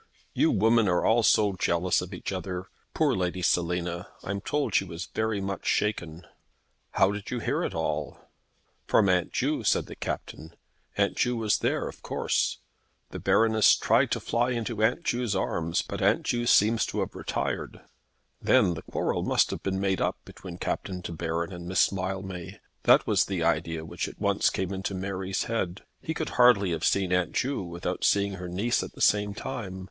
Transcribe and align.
"You 0.33 0.49
women 0.49 0.87
are 0.89 1.05
all 1.05 1.21
so 1.21 1.53
jealous 1.53 2.01
of 2.01 2.11
each 2.11 2.31
other. 2.31 2.65
Poor 2.95 3.13
Lady 3.15 3.43
Selina! 3.43 4.07
I'm 4.23 4.41
told 4.41 4.73
she 4.73 4.83
was 4.83 5.05
very 5.05 5.39
much 5.39 5.67
shaken." 5.67 6.25
"How 6.93 7.11
did 7.11 7.29
you 7.29 7.37
hear 7.39 7.63
it 7.63 7.75
all?" 7.75 8.17
"From 8.87 9.07
Aunt 9.09 9.31
Ju," 9.31 9.63
said 9.63 9.85
the 9.85 9.95
Captain. 9.95 10.55
"Aunt 10.97 11.15
Ju 11.17 11.37
was 11.37 11.59
there, 11.59 11.87
of 11.87 12.01
course. 12.01 12.57
The 13.11 13.19
Baroness 13.19 13.75
tried 13.75 14.09
to 14.09 14.19
fly 14.19 14.49
into 14.49 14.81
Aunt 14.83 15.03
Ju's 15.03 15.35
arms, 15.35 15.83
but 15.83 16.01
Aunt 16.01 16.23
Ju 16.23 16.47
seems 16.47 16.83
to 16.87 17.01
have 17.01 17.13
retired." 17.13 17.81
Then 18.41 18.73
the 18.73 18.81
quarrel 18.81 19.21
must 19.21 19.51
have 19.51 19.61
been 19.61 19.79
made 19.79 20.01
up 20.01 20.17
between 20.25 20.57
Captain 20.57 21.01
De 21.01 21.11
Baron 21.11 21.53
and 21.53 21.67
Miss 21.67 21.91
Mildmay. 21.91 22.59
That 22.85 23.05
was 23.05 23.25
the 23.25 23.43
idea 23.43 23.85
which 23.85 24.07
at 24.07 24.19
once 24.19 24.49
came 24.49 24.73
into 24.73 24.95
Mary's 24.95 25.43
head. 25.43 25.83
He 26.01 26.15
could 26.15 26.29
hardly 26.41 26.71
have 26.71 26.83
seen 26.83 27.13
Aunt 27.13 27.33
Ju 27.33 27.61
without 27.61 28.03
seeing 28.03 28.33
her 28.41 28.49
niece 28.49 28.81
at 28.81 28.93
the 28.93 28.99
same 29.01 29.35
time. 29.35 29.79